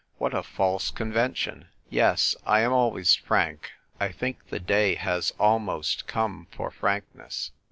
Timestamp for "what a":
0.17-0.41